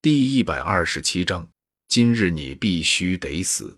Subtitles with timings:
[0.00, 1.48] 第一百二十七章，
[1.88, 3.76] 今日你必须得死。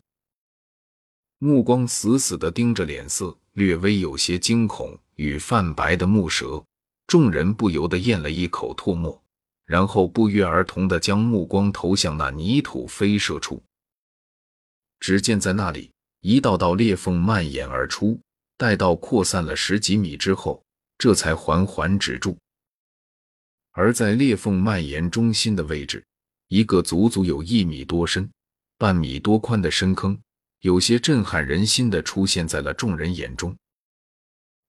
[1.38, 6.62] 目光死死的盯着脸色略微有些惊恐与泛白的木蛇，
[7.06, 9.18] 众人不由得咽了一口唾沫，
[9.64, 13.62] 然后不约而同的将目光投向那泥土飞射处。
[14.98, 15.90] 只见在那里，
[16.20, 18.20] 一道道裂缝蔓延而出，
[18.58, 20.62] 待到扩散了十几米之后，
[20.98, 22.36] 这才缓缓止住。
[23.70, 26.04] 而在裂缝蔓延中心的位置。
[26.50, 28.28] 一个足足有一米多深、
[28.76, 30.20] 半米多宽的深坑，
[30.62, 33.56] 有些震撼人心的出现在了众人眼中。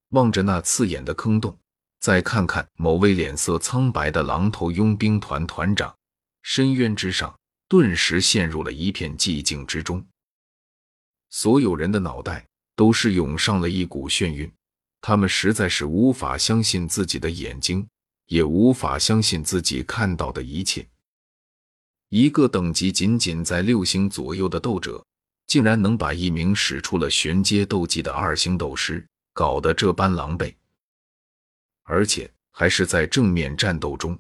[0.10, 1.58] 望着那刺眼的坑洞，
[2.00, 5.92] 再看看某位脸色苍白的狼头佣兵团团长，
[6.44, 7.36] 深渊之上
[7.68, 10.06] 顿时陷入了一片寂静之中。
[11.32, 14.52] 所有人的脑袋都是涌上了一股眩晕，
[15.02, 17.88] 他们实在是无法相信自己的眼睛，
[18.28, 20.88] 也无法相信自己看到的一切。
[22.12, 25.02] 一个等级仅仅在六星左右的斗者，
[25.48, 30.54] 竟然能把一名使出了玄阶斗技的二星斗师搞得这般狼狈，
[31.84, 34.20] 而且还是在正面战斗中。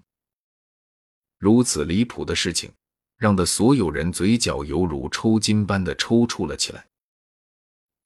[1.37, 2.71] 如此离谱的事情，
[3.17, 6.87] 让的所有人嘴角犹如抽筋般的抽搐了起来。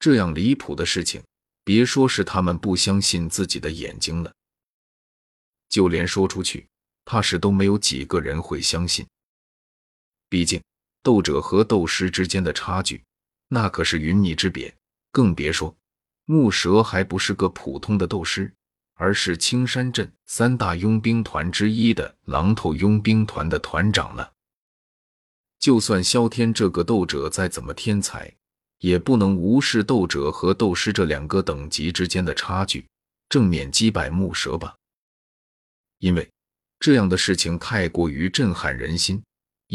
[0.00, 1.22] 这样离谱的事情，
[1.62, 4.34] 别说是他们不相信自己的眼睛了，
[5.68, 6.66] 就连说出去，
[7.04, 9.06] 怕是都没有几个人会相信。
[10.28, 10.62] 毕竟，
[11.02, 13.02] 斗者和斗师之间的差距，
[13.48, 14.74] 那可是云泥之别。
[15.12, 15.74] 更别说
[16.26, 18.52] 木蛇还不是个普通的斗师，
[18.94, 24.32] 而是青山镇三大佣兵团之一的狼头佣兵团的团长了。
[25.58, 28.30] 就算萧天这个斗者再怎么天才，
[28.80, 32.86] 也不能无视斗者和斗师这两个等级之间的差距，
[33.28, 34.76] 正面击败木蛇吧？
[36.00, 36.28] 因为
[36.78, 39.22] 这样的事情太过于震撼人心。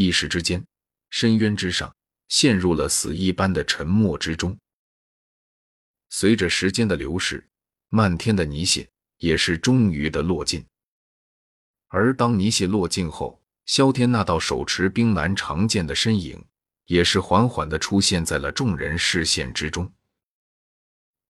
[0.02, 0.66] 一时之间，
[1.09, 1.94] 深渊之上
[2.27, 4.57] 陷入了死一般的沉默之中。
[6.09, 7.47] 随着时间的流逝，
[7.89, 10.66] 漫天的泥屑也是终于的落尽。
[11.88, 16.44] 而当泥屑落尽后，萧天那道手持冰蓝长剑的身影
[16.85, 19.91] 也是缓缓的出现在了众人视线之中。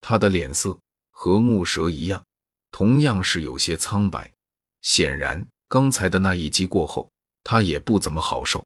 [0.00, 2.24] 他的脸色和木蛇一样，
[2.70, 4.32] 同样是有些苍白。
[4.80, 7.11] 显然，刚才的那一击过后。
[7.44, 8.64] 他也不怎么好受，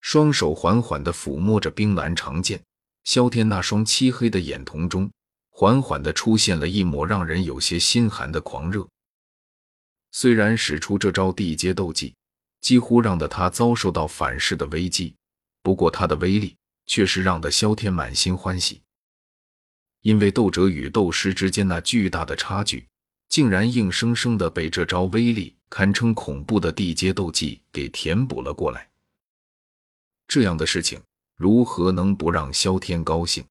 [0.00, 2.62] 双手缓缓地抚摸着冰蓝长剑，
[3.04, 5.10] 萧天那双漆黑的眼瞳中
[5.50, 8.86] 缓缓地出现了一抹让人有些心寒的狂热。
[10.12, 12.14] 虽然使出这招地阶斗技，
[12.60, 15.14] 几乎让得他遭受到反噬的危机，
[15.62, 18.80] 不过他的威力却是让得萧天满心欢喜，
[20.00, 22.88] 因为斗者与斗师之间那巨大的差距，
[23.28, 25.57] 竟然硬生生的被这招威力。
[25.70, 28.88] 堪称恐怖的地阶斗技给填补了过来，
[30.26, 31.00] 这样的事情
[31.36, 33.44] 如何能不让萧天高兴？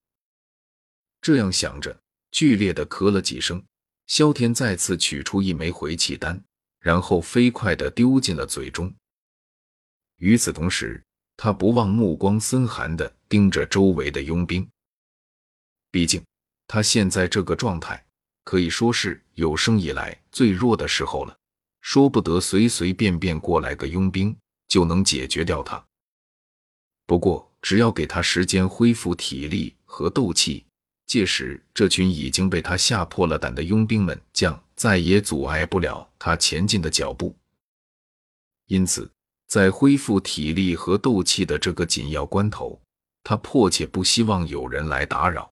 [1.20, 3.62] 这样想着，剧烈的咳了几声，
[4.06, 6.42] 萧天再次取出一枚回气丹，
[6.80, 8.92] 然后飞快的丢进了嘴中。
[10.16, 11.02] 与此同时，
[11.36, 14.68] 他不忘目光森寒的盯着周围的佣兵，
[15.90, 16.24] 毕竟
[16.66, 18.04] 他现在这个状态
[18.44, 21.38] 可以说是有生以来最弱的时候了。
[21.80, 25.84] 说不得随随便便过来个佣兵就能解决掉他。
[27.06, 30.66] 不过只要给他时间恢复体力和斗气，
[31.06, 37.34] 届时这群已经被他吓破了胆的佣兵们将再也阻碍不了他前进的脚步。
[38.66, 39.10] 因此，
[39.46, 42.78] 在恢复体力和斗气的这个紧要关头，
[43.24, 45.50] 他迫切不希望有人来打扰。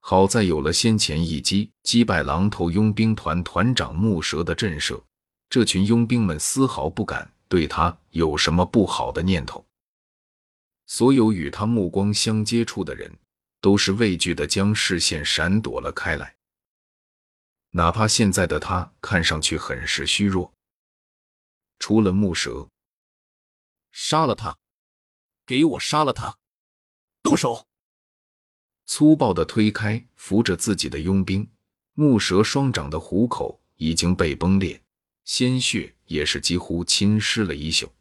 [0.00, 5.02] 好在有了先前一击击败狼头佣兵团团长木蛇的震慑，
[5.50, 9.66] 这群佣兵们丝毫不敢对他有什么不好的念头。
[10.86, 13.18] 所有与他目光相接触的人，
[13.60, 16.36] 都是畏惧的将视线闪躲了开来。
[17.72, 20.54] 哪怕现在的他看上去很是虚弱，
[21.78, 22.70] 除了木蛇，
[23.92, 24.56] 杀了他！
[25.44, 26.38] 给我杀了他！
[27.22, 27.67] 动手！
[28.90, 31.46] 粗暴的推开扶着自己的佣兵，
[31.92, 34.80] 木蛇双掌的虎口已经被崩裂，
[35.26, 37.92] 鲜血也是几乎浸湿了衣袖，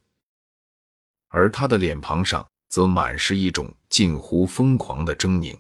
[1.28, 5.60] 而他的脸庞上则满是一种近乎疯狂的狰狞。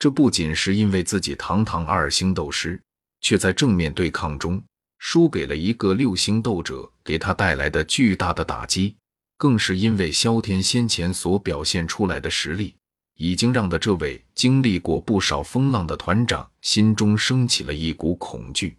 [0.00, 2.82] 这不仅是因为自己堂堂二星斗师，
[3.20, 4.60] 却在正面对抗中
[4.98, 8.96] 输给了一个六星斗者，给他带来的巨大的打击，
[9.36, 12.74] 更是因为萧天先前所表现出来的实力。
[13.22, 18.76] 已经让的这位经历过不少风浪的团长心中升起了一股恐惧。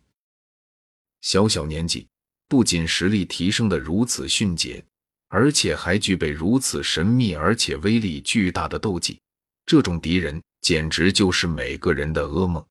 [1.22, 2.10] 小小年纪，
[2.50, 4.84] 不仅实力提升的如此迅捷，
[5.30, 9.18] 而且还具备如此神秘而且威力巨大的斗技，
[9.66, 12.62] 这种敌人简直就是每个人的噩梦。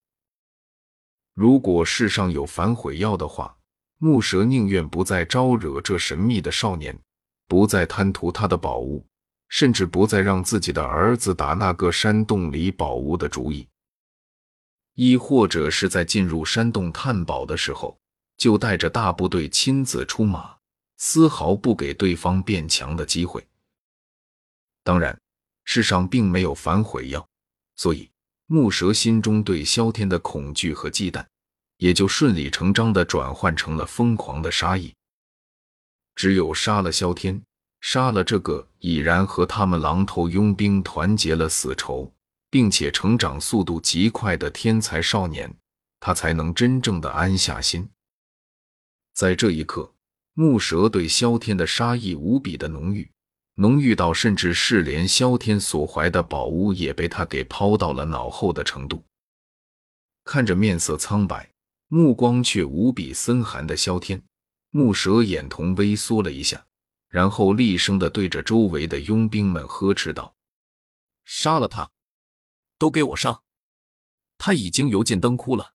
[1.32, 3.56] 如果世上有反悔药的话，
[3.96, 6.94] 木蛇宁愿不再招惹这神秘的少年，
[7.48, 9.02] 不再贪图他的宝物，
[9.52, 13.69] 甚至不再让自己的儿子打那个山洞里宝物的主意，
[14.94, 17.99] 亦或者是在进入山洞探宝的时候。
[18.38, 20.56] 就带着大部队亲自出马，
[20.96, 23.46] 丝毫不给对方变强的机会。
[24.82, 25.16] 当然，
[25.64, 27.25] 世上并没有反悔药，
[27.76, 28.10] 所以
[28.46, 31.25] 木蛇心中对萧天的恐惧和忌惮，
[31.76, 34.93] 也就顺理成章的转换成了疯狂的杀意。
[36.16, 37.40] 只有杀了萧天，
[37.82, 42.11] 杀了这个已然和他们狼头佣兵团结了死仇，
[42.49, 45.52] 并且成长速度极快的天才少年，
[45.99, 47.87] 他才能真正的安下心。
[49.14, 49.93] 在这一刻，
[50.34, 53.11] 木蛇对萧天的杀意无比的浓郁，
[53.56, 59.05] 浓郁到甚至是连萧天所怀的宝物也被他给抛到了脑后的程度。
[60.25, 61.50] 看着面色苍白、
[61.88, 64.23] 目光却无比森寒的萧天，
[64.70, 66.64] 木蛇眼瞳微缩了一下，
[67.12, 70.34] 然后厉声的对着周围的佣兵们呵斥道
[71.26, 71.90] ：“杀了他！
[72.78, 73.42] 都给我上！
[74.38, 75.74] 他已经油尽灯枯了。”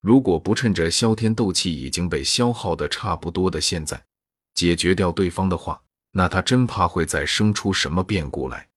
[0.00, 4.06] 如果不趁着萧天斗气已经被消耗的差不多的现在
[4.54, 5.82] 解决掉对方的话，
[6.12, 8.70] 那他真怕会再生出什么变故来。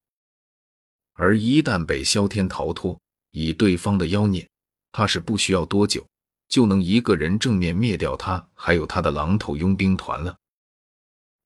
[1.14, 3.00] 而一旦被萧天逃脱，
[3.30, 4.50] 以对方的妖孽，
[4.92, 6.04] 怕是不需要多久
[6.48, 10.36] 就能一个人正面灭掉他，还有他的狼头佣兵团了。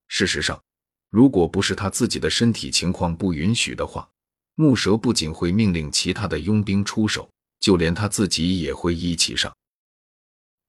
[0.09, 0.61] 事实上，
[1.09, 4.09] 如果不是他自己的身体情况不允许的话，
[4.55, 7.29] 木蛇不仅会命令其他的佣兵出手，
[7.61, 9.55] 就连他自己也会一起上。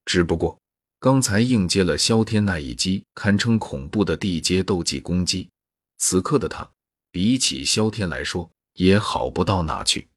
[0.05, 0.57] 只不过
[0.99, 5.49] 刚才应接了萧天那一击，堪称恐怖的地阶斗技攻击。
[5.97, 6.69] 此刻的他，
[7.11, 10.07] 比起萧天来说，也好不到哪去。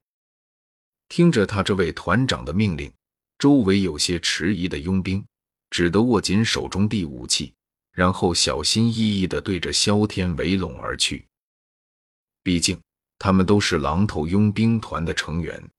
[1.09, 2.93] 听着他这位团长的命令，
[3.38, 5.25] 周围有些迟疑的佣兵
[5.71, 7.53] 只得握紧手中的武器，
[7.94, 11.26] 然后小心翼翼地对着萧天围拢而去。
[12.43, 12.79] 毕竟
[13.19, 15.70] 他们都是狼头佣兵团的成员，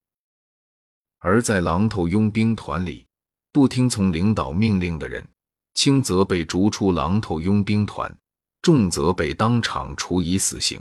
[1.18, 3.06] 而在狼头佣兵团里。
[3.52, 5.26] 不听从领导命令的人，
[5.72, 8.14] 轻则被逐出狼头佣兵团，
[8.60, 10.78] 重则被当场处以死刑。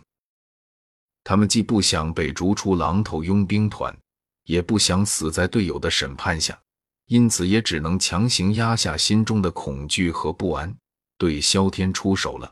[1.24, 3.98] 他们既不想被逐出狼头佣兵团，
[4.44, 6.60] 也不想死在队友的审判下，
[7.06, 10.76] 因此也只能强行压下心中的恐惧和不安，
[11.18, 12.52] 对萧天出手了。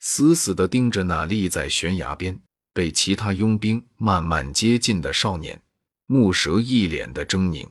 [0.00, 2.40] 死死地盯着那立在悬崖边、
[2.72, 5.62] 被其他佣兵慢慢接近的少年，
[6.06, 7.68] 木蛇一脸的狰狞。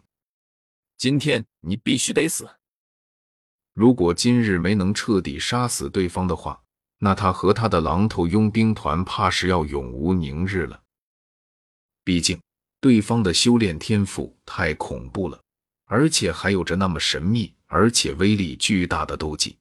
[0.98, 2.50] 今天你必须得死！
[3.74, 6.62] 如果今日没能彻底杀死对方的话，
[6.98, 10.84] 那他和他的狼头佣兵团怕是要永无宁日了。
[12.04, 12.42] 毕竟
[12.82, 15.42] 对方的修炼天赋太恐怖了，
[15.86, 19.58] 而且还有着那么神秘而且威力巨大的斗技。